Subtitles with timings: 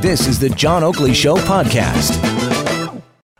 [0.00, 2.22] This is the John Oakley Show podcast.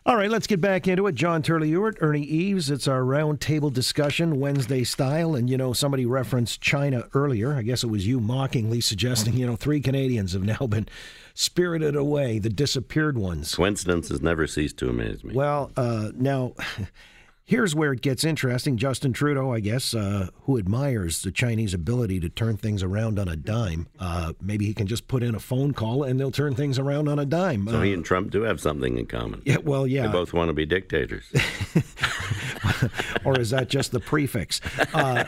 [0.06, 1.16] All right, let's get back into it.
[1.16, 2.70] John Turley Ewart, Ernie Eves.
[2.70, 5.34] It's our roundtable discussion, Wednesday style.
[5.34, 7.54] And, you know, somebody referenced China earlier.
[7.54, 10.88] I guess it was you mockingly suggesting, you know, three Canadians have now been
[11.34, 13.54] spirited away, the disappeared ones.
[13.54, 15.34] Coincidences never cease to amaze me.
[15.34, 16.54] Well, uh, now.
[17.48, 18.76] Here's where it gets interesting.
[18.76, 23.28] Justin Trudeau, I guess, uh, who admires the Chinese ability to turn things around on
[23.28, 26.56] a dime, uh, maybe he can just put in a phone call and they'll turn
[26.56, 27.68] things around on a dime.
[27.68, 29.42] So uh, he and Trump do have something in common.
[29.44, 30.08] Yeah, well, yeah.
[30.08, 31.24] They both want to be dictators.
[33.24, 34.60] or is that just the prefix?
[34.92, 35.22] Uh,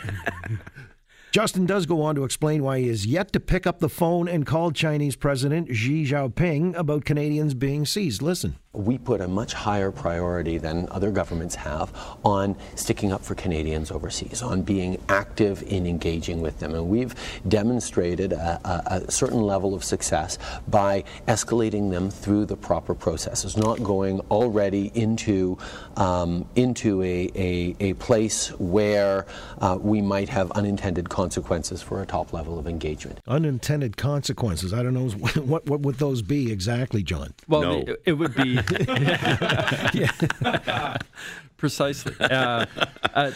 [1.30, 4.27] Justin does go on to explain why he is yet to pick up the phone
[4.27, 8.23] and call Chinese President Xi Jinping about Canadians being seized.
[8.23, 11.92] Listen we put a much higher priority than other governments have
[12.24, 16.74] on sticking up for Canadians overseas, on being active in engaging with them.
[16.74, 17.14] And we've
[17.48, 23.56] demonstrated a, a, a certain level of success by escalating them through the proper processes,
[23.56, 25.59] not going already into,
[25.96, 29.26] um, into a, a, a, place where
[29.60, 33.18] uh, we might have unintended consequences for a top level of engagement.
[33.26, 34.73] Unintended consequences.
[34.73, 35.09] I don't know
[35.40, 37.35] what, what would those be exactly, John?
[37.48, 37.79] Well, No.
[37.80, 38.60] it, it would be
[41.57, 42.15] precisely.
[42.21, 42.66] Uh,
[43.15, 43.30] uh,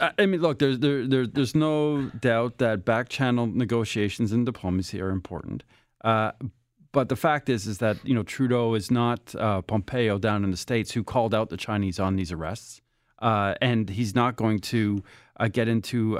[0.00, 5.00] I mean, look, there's there, there, there's no doubt that back channel negotiations and diplomacy
[5.00, 5.64] are important.
[6.04, 6.32] Uh,
[6.92, 10.50] but the fact is, is that you know Trudeau is not uh, Pompeo down in
[10.50, 12.80] the states who called out the Chinese on these arrests,
[13.20, 15.02] uh, and he's not going to
[15.38, 16.12] uh, get into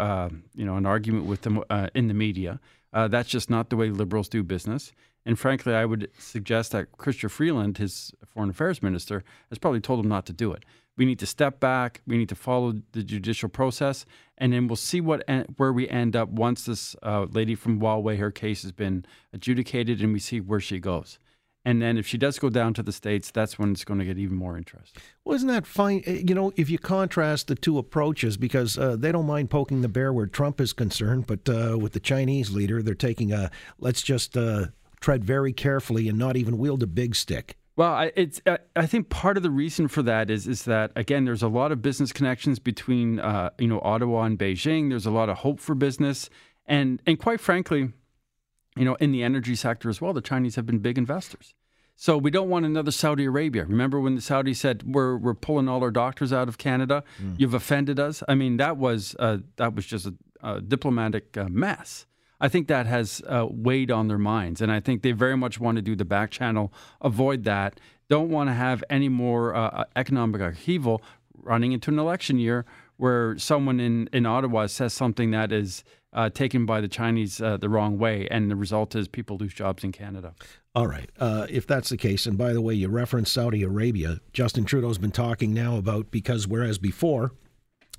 [0.54, 1.62] you know an argument with them
[1.94, 2.60] in the media.
[2.92, 4.92] Uh, that's just not the way liberals do business.
[5.26, 9.98] And frankly, I would suggest that Chrystia Freeland, his foreign affairs minister, has probably told
[10.00, 10.64] him not to do it.
[10.96, 12.00] We need to step back.
[12.06, 14.06] We need to follow the judicial process,
[14.38, 15.24] and then we'll see what
[15.56, 20.00] where we end up once this uh, lady from Huawei, her case has been adjudicated,
[20.00, 21.18] and we see where she goes.
[21.66, 24.06] And then if she does go down to the states, that's when it's going to
[24.06, 25.02] get even more interesting.
[25.24, 26.04] Well, isn't that fine?
[26.06, 29.82] Uh, You know, if you contrast the two approaches, because uh, they don't mind poking
[29.82, 33.50] the bear where Trump is concerned, but uh, with the Chinese leader, they're taking a
[33.80, 34.66] let's just uh,
[35.00, 37.56] tread very carefully and not even wield a big stick.
[37.76, 38.40] Well, I, it's
[38.74, 41.72] I, think part of the reason for that is is that again, there's a lot
[41.72, 44.88] of business connections between uh, you know Ottawa and Beijing.
[44.88, 46.30] There's a lot of hope for business,
[46.64, 47.92] and and quite frankly,
[48.76, 51.54] you know, in the energy sector as well, the Chinese have been big investors.
[51.96, 53.64] So we don't want another Saudi Arabia.
[53.64, 57.04] Remember when the Saudis said we're we're pulling all our doctors out of Canada?
[57.38, 58.22] You've offended us.
[58.26, 62.06] I mean, that was uh, that was just a, a diplomatic uh, mess.
[62.40, 65.58] I think that has uh, weighed on their minds, and I think they very much
[65.58, 67.80] want to do the back channel, avoid that.
[68.08, 71.02] Don't want to have any more uh, economic upheaval
[71.34, 72.64] running into an election year
[72.96, 77.56] where someone in, in Ottawa says something that is uh, taken by the Chinese uh,
[77.58, 80.34] the wrong way, and the result is people lose jobs in Canada.
[80.74, 81.10] All right.
[81.18, 84.98] Uh, if that's the case, and by the way, you referenced Saudi Arabia, Justin Trudeau's
[84.98, 87.32] been talking now about because whereas before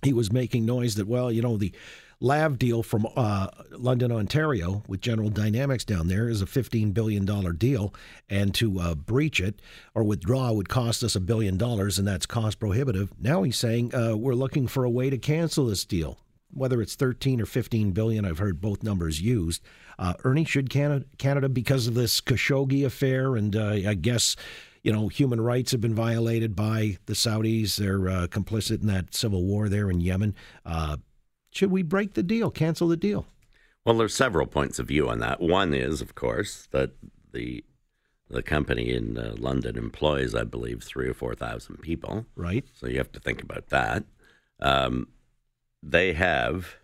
[0.03, 1.71] he was making noise that, well, you know, the
[2.19, 7.25] LAV deal from uh, London, Ontario, with General Dynamics down there, is a $15 billion
[7.57, 7.93] deal.
[8.29, 9.61] And to uh, breach it
[9.93, 13.13] or withdraw would cost us a billion dollars, and that's cost prohibitive.
[13.19, 16.17] Now he's saying uh, we're looking for a way to cancel this deal.
[16.51, 19.61] Whether it's 13 or 15 billion, I've heard both numbers used.
[19.99, 24.35] Uh, Ernie, should Canada, Canada, because of this Khashoggi affair, and uh, I guess
[24.87, 27.75] you know, human rights have been violated by the Saudis.
[27.75, 30.33] They're uh, complicit in that civil war there in Yemen.
[30.65, 30.95] Uh,
[31.57, 33.25] should we break the deal, cancel the deal?
[33.83, 35.41] Well, there's several points of view on that.
[35.41, 36.91] One is, of course, that
[37.33, 37.63] the
[38.29, 42.25] the company in uh, London employs, I believe, three or four thousand people.
[42.35, 42.65] Right.
[42.73, 44.03] So you have to think about that.
[44.59, 45.07] Um,
[45.81, 46.75] they have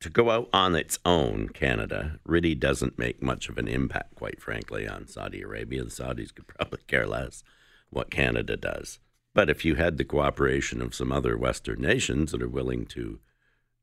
[0.00, 1.48] to go out on its own.
[1.48, 5.84] Canada really doesn't make much of an impact, quite frankly, on Saudi Arabia.
[5.84, 7.42] The Saudis could probably care less
[7.90, 8.98] what Canada does.
[9.34, 13.18] But if you had the cooperation of some other Western nations that are willing to,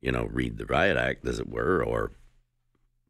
[0.00, 2.12] you know, read the riot act, as it were, or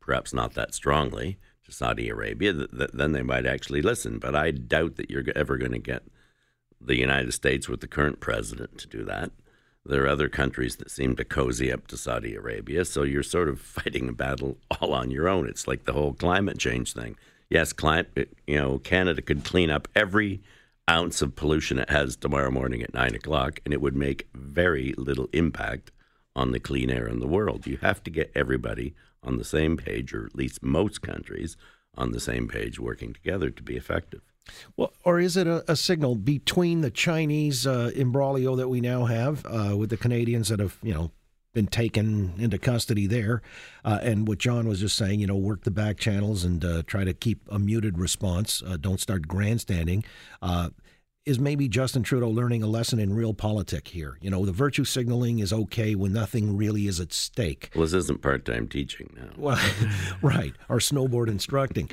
[0.00, 4.18] perhaps not that strongly to Saudi Arabia, th- th- then they might actually listen.
[4.18, 6.04] But I doubt that you're ever going to get
[6.80, 9.30] the United States with the current president to do that.
[9.84, 13.48] There are other countries that seem to cozy up to Saudi Arabia, so you're sort
[13.48, 15.46] of fighting a battle all on your own.
[15.46, 17.16] It's like the whole climate change thing.
[17.50, 20.40] Yes, climate, you know, Canada could clean up every
[20.88, 24.94] ounce of pollution it has tomorrow morning at nine o'clock, and it would make very
[24.96, 25.92] little impact
[26.36, 27.66] on the clean air in the world.
[27.66, 31.56] You have to get everybody on the same page, or at least most countries
[31.96, 34.22] on the same page, working together to be effective.
[34.76, 39.04] Well, or is it a, a signal between the Chinese uh, imbroglio that we now
[39.04, 41.10] have uh, with the Canadians that have, you know,
[41.52, 43.42] been taken into custody there.
[43.84, 46.82] Uh, and what John was just saying, you know, work the back channels and uh,
[46.86, 48.62] try to keep a muted response.
[48.64, 50.04] Uh, don't start grandstanding.
[51.26, 54.16] Is maybe Justin Trudeau learning a lesson in realpolitik here?
[54.22, 57.68] You know, the virtue signaling is okay when nothing really is at stake.
[57.74, 59.28] Well, this isn't part time teaching now.
[59.36, 59.58] Well,
[60.22, 61.90] right, or snowboard instructing.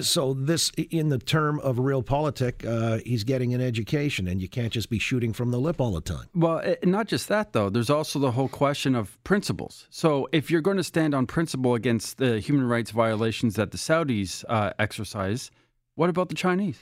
[0.00, 4.72] So this, in the term of realpolitik, uh, he's getting an education, and you can't
[4.72, 6.28] just be shooting from the lip all the time.
[6.34, 7.68] Well, eh, not just that though.
[7.68, 9.86] There's also the whole question of principles.
[9.90, 13.78] So if you're going to stand on principle against the human rights violations that the
[13.78, 15.50] Saudis uh, exercise,
[15.94, 16.78] what about the Chinese?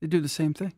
[0.00, 0.72] They do the same thing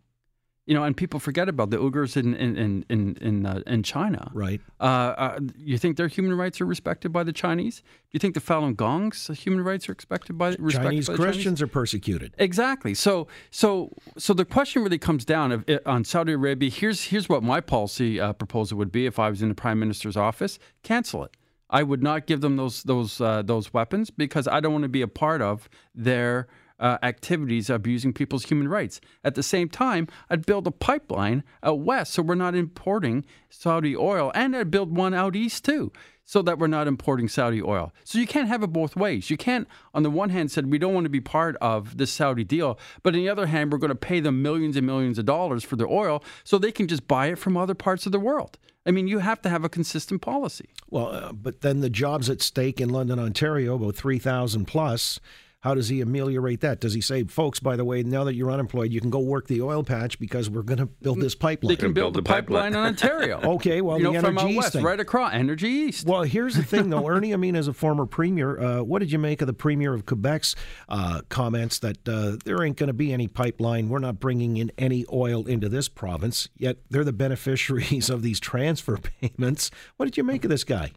[0.67, 4.31] you know, and people forget about the Uyghurs in in in in, uh, in China.
[4.35, 4.61] Right.
[4.81, 7.81] Uh, uh, you think their human rights are respected by the Chinese?
[7.81, 11.19] Do you think the Falun Gong's human rights are expected by respected Chinese by the
[11.19, 11.63] Christians Chinese?
[11.63, 12.35] are persecuted?
[12.39, 12.95] Exactly.
[12.95, 16.69] So so so the question really comes down of, on Saudi Arabia.
[16.69, 19.79] Here's here's what my policy uh, proposal would be if I was in the prime
[19.79, 21.37] minister's office: cancel it.
[21.71, 24.89] I would not give them those those uh, those weapons because I don't want to
[24.89, 26.49] be a part of their
[26.79, 29.01] uh, activities abusing people's human rights.
[29.25, 33.97] At the same time, I'd build a pipeline out west so we're not importing Saudi
[33.97, 35.93] oil, and I'd build one out east too
[36.27, 37.93] so that we're not importing Saudi oil.
[38.05, 39.31] So you can't have it both ways.
[39.31, 42.13] You can't, on the one hand, said we don't want to be part of this
[42.13, 45.19] Saudi deal, but on the other hand, we're going to pay them millions and millions
[45.19, 48.13] of dollars for their oil so they can just buy it from other parts of
[48.13, 48.59] the world.
[48.85, 50.69] I mean, you have to have a consistent policy.
[50.91, 55.19] Well, uh, but then the jobs at stake in London, Ontario, about 3,000 plus.
[55.61, 56.81] How does he ameliorate that?
[56.81, 59.49] Does he say, folks, by the way, now that you're unemployed, you can go work
[59.49, 61.71] the oil patch because we're going to build this pipeline?
[61.71, 62.73] They can build, build the pipeline.
[62.73, 63.41] pipeline in Ontario.
[63.55, 66.07] okay, well, you the know, from energy out east west, right across Energy East.
[66.07, 67.33] Well, here's the thing, though, Ernie.
[67.33, 70.07] I mean, as a former premier, uh, what did you make of the premier of
[70.07, 70.55] Quebec's
[70.89, 73.89] uh, comments that uh, there ain't going to be any pipeline?
[73.89, 76.49] We're not bringing in any oil into this province.
[76.57, 79.71] Yet they're the beneficiaries of these transfer payments.
[79.97, 80.93] What did you make of this guy?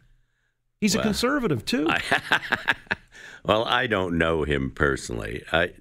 [0.80, 1.88] He's Well, a conservative too.
[3.44, 5.42] Well, I don't know him personally.
[5.52, 5.72] I,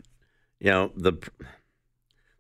[0.60, 1.14] you know, the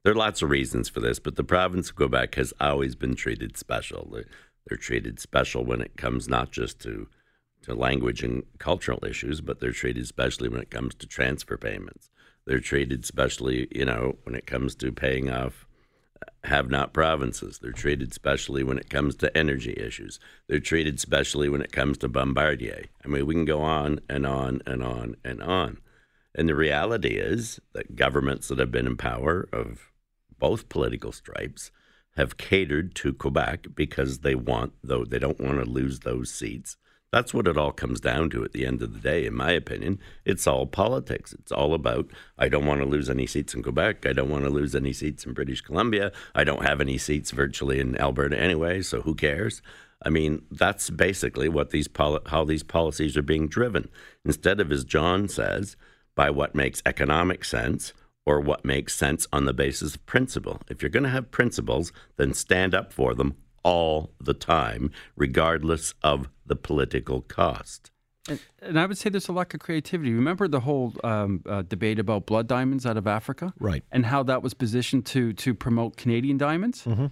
[0.04, 3.16] there are lots of reasons for this, but the province of Quebec has always been
[3.16, 4.10] treated special.
[4.12, 4.25] They're,
[4.68, 7.07] they're treated special when it comes not just to
[7.63, 12.10] to language and cultural issues, but they're treated specially when it comes to transfer payments.
[12.45, 15.68] They're treated specially, you know, when it comes to paying off
[16.44, 17.60] have not provinces.
[17.60, 20.19] They're treated specially when it comes to energy issues.
[20.48, 22.86] They're treated specially when it comes to Bombardier.
[23.04, 25.80] I mean, we can go on and on and on and on.
[26.36, 29.92] And the reality is that governments that have been in power of
[30.38, 31.71] both political stripes
[32.16, 36.77] have catered to Quebec because they want though they don't want to lose those seats.
[37.12, 39.52] That's what it all comes down to at the end of the day, in my
[39.52, 40.00] opinion.
[40.26, 41.34] It's all politics.
[41.34, 44.06] It's all about I don't want to lose any seats in Quebec.
[44.06, 46.12] I don't want to lose any seats in British Columbia.
[46.36, 49.62] I don't have any seats virtually in Alberta anyway, so who cares?
[50.06, 53.90] I mean, that's basically what these poli- how these policies are being driven.
[54.24, 55.76] Instead of, as John says,
[56.16, 57.94] by what makes economic sense
[58.26, 60.62] or what makes sense on the basis of principle.
[60.70, 65.94] If you're going to have principles, then stand up for them all the time, regardless
[66.04, 67.92] of the political cost.
[68.28, 70.14] And, and I would say there's a lack of creativity.
[70.14, 73.84] Remember the whole um, uh, debate about blood diamonds out of Africa, Right.
[73.92, 76.84] And how that was positioned to to promote Canadian diamonds.
[76.84, 77.08] Mm-hmm.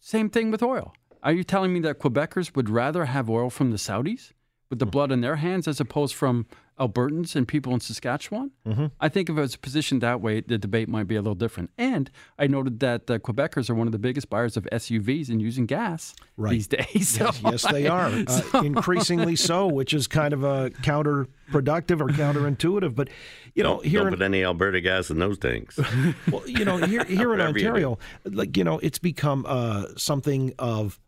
[0.00, 0.94] Same thing with oil.
[1.22, 4.32] Are you telling me that Quebecers would rather have oil from the Saudis
[4.70, 6.46] with the blood in their hands as opposed from
[6.78, 8.52] Albertans and people in Saskatchewan?
[8.66, 8.86] Mm-hmm.
[9.00, 11.70] I think if it was positioned that way, the debate might be a little different.
[11.76, 15.42] And I noted that uh, Quebecers are one of the biggest buyers of SUVs and
[15.42, 16.52] using gas Right.
[16.52, 17.08] these days.
[17.08, 18.10] So- Yes, yes, they are.
[18.30, 22.94] Uh, increasingly so, which is kind of a counterproductive or counterintuitive.
[22.94, 23.08] But
[23.54, 25.78] you know, here don't in, put any Alberta gas in those tanks.
[26.30, 27.66] well, you know, here here in Whatever you.
[27.68, 31.00] Ontario, like you know, it's become uh, something of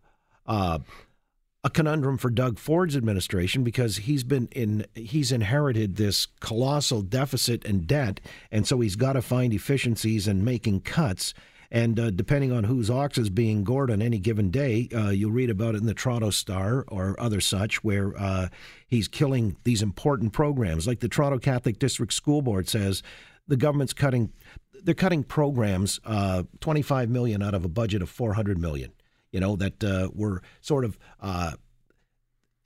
[0.47, 0.78] uh,
[1.64, 7.64] a conundrum for Doug Ford's administration because he's been in he's inherited this colossal deficit
[7.64, 11.35] and debt, and so he's got to find efficiencies and making cuts.
[11.71, 15.31] And uh, depending on whose ox is being gored on any given day, uh, you'll
[15.31, 18.49] read about it in the Toronto Star or other such, where uh,
[18.87, 20.87] he's killing these important programs.
[20.87, 23.02] Like the Toronto Catholic District School Board says,
[23.49, 24.33] the government's cutting
[24.85, 28.92] they're cutting programs uh, 25 million out of a budget of 400 million
[29.33, 31.53] you know that uh, were sort of uh,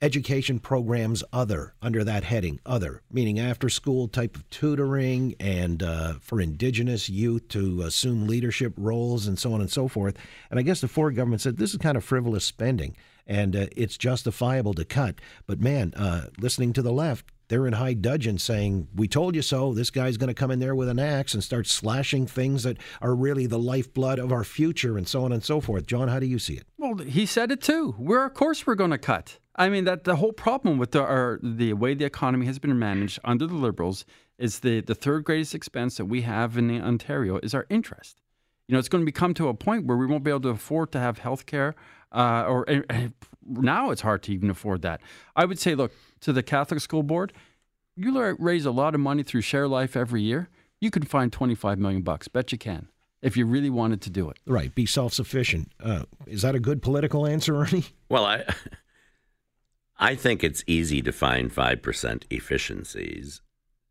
[0.01, 6.13] education programs other under that heading other meaning after school type of tutoring and uh,
[6.21, 10.15] for indigenous youth to assume leadership roles and so on and so forth.
[10.51, 12.95] And i guess the ford government said this is kind of frivolous spending
[13.25, 15.15] and uh, it's justifiable to cut.
[15.47, 19.41] But man uh, listening to the left they're in high dudgeon saying, We told you
[19.41, 19.73] so.
[19.73, 22.77] This guy's going to come in there with an axe and start slashing things that
[23.01, 25.85] are really the lifeblood of our future and so on and so forth.
[25.85, 26.65] John, how do you see it?
[26.77, 27.95] Well, he said it too.
[27.97, 29.39] We're of course we're going to cut.
[29.55, 32.77] I mean that the whole problem with the our, the way the economy has been
[32.77, 34.05] managed under the Liberals
[34.37, 38.21] is the the third greatest expense that we have in Ontario is our interest.
[38.67, 40.49] You know, it's going to become to a point where we won't be able to
[40.49, 41.73] afford to have health care,
[42.11, 43.07] uh, or uh,
[43.47, 45.01] now it's hard to even afford that.
[45.35, 47.33] I would say, look to the Catholic School Board.
[47.95, 50.49] You raise a lot of money through ShareLife every year.
[50.79, 52.27] You can find twenty five million bucks.
[52.27, 52.89] Bet you can
[53.21, 54.37] if you really wanted to do it.
[54.45, 54.73] Right.
[54.73, 55.71] Be self sufficient.
[55.83, 57.85] Uh, is that a good political answer, Ernie?
[58.09, 58.45] Well, I.
[59.99, 63.41] I think it's easy to find 5% efficiencies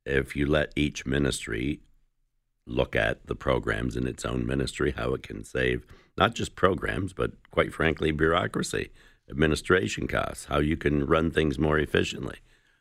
[0.05, 1.81] if you let each ministry
[2.65, 5.85] look at the programs in its own ministry, how it can save
[6.17, 8.91] not just programs, but quite frankly, bureaucracy,
[9.31, 12.39] administration costs, how you can run things more efficiently.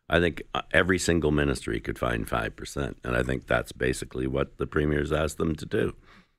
[0.09, 2.95] I think uh, every single ministry could find 5%.
[3.03, 5.95] And I think that's basically what the premier's asked them to do.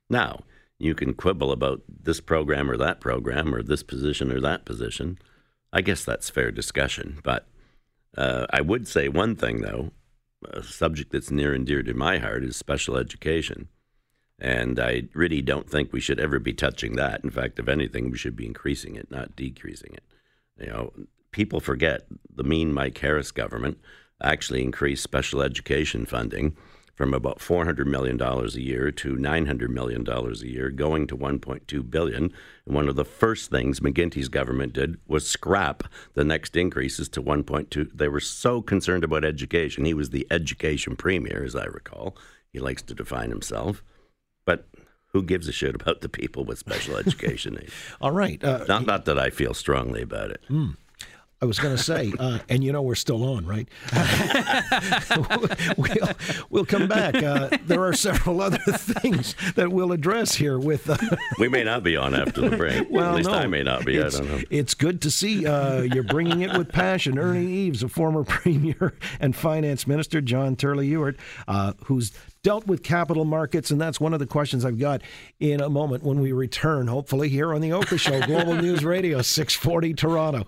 [0.09, 0.41] Now,
[0.79, 5.17] you can quibble about this program or that program or this position or that position.
[5.73, 7.19] I guess that's fair discussion.
[7.23, 7.47] But
[8.17, 9.91] uh, I would say one thing, though
[10.51, 13.69] a subject that's near and dear to my heart is special education.
[14.39, 17.23] And I really don't think we should ever be touching that.
[17.23, 20.03] In fact, if anything, we should be increasing it, not decreasing it.
[20.59, 20.93] You know,
[21.31, 23.79] people forget the mean Mike Harris government
[24.21, 26.55] actually increased special education funding
[26.97, 32.33] from about $400 million a year to $900 million a year, going to 1.2 billion.
[32.65, 35.83] And one of the first things McGuinty's government did was scrap
[36.15, 37.91] the next increases to 1.2.
[37.93, 39.85] They were so concerned about education.
[39.85, 42.17] He was the education premier, as I recall.
[42.51, 43.83] He likes to define himself.
[44.47, 44.65] But
[45.07, 47.73] who gives a shit about the people with special education needs?
[48.01, 48.41] All right.
[48.43, 50.41] Uh, not, not that I feel strongly about it.
[50.49, 50.77] Mm.
[51.41, 53.67] I was going to say, uh, and you know we're still on, right?
[55.77, 56.09] we'll,
[56.49, 57.15] we'll come back.
[57.15, 60.57] Uh, there are several other things that we'll address here.
[60.57, 60.97] With uh,
[61.39, 62.87] we may not be on after the break.
[62.89, 64.01] Well, At least no, I may not be.
[64.01, 64.41] I don't know.
[64.49, 67.19] It's good to see uh, you're bringing it with passion.
[67.19, 71.17] Ernie Eves, a former premier and finance minister, John Turley Ewart,
[71.47, 72.11] uh, who's
[72.43, 75.01] dealt with capital markets, and that's one of the questions I've got
[75.39, 79.21] in a moment when we return, hopefully here on the Oakley Show, Global News Radio,
[79.21, 80.47] 640 Toronto.